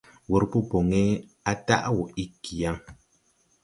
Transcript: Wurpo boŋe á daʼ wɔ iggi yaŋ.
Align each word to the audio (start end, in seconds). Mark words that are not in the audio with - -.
Wurpo 0.29 0.57
boŋe 0.69 1.01
á 1.49 1.51
daʼ 1.67 1.83
wɔ 1.95 2.03
iggi 2.23 2.53
yaŋ. 2.61 2.77